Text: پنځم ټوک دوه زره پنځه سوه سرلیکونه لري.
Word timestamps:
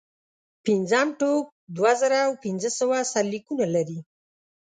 پنځم 0.65 1.07
ټوک 1.19 1.45
دوه 1.75 1.91
زره 2.01 2.19
پنځه 2.43 2.69
سوه 2.79 2.97
سرلیکونه 3.11 3.65
لري. 3.75 3.99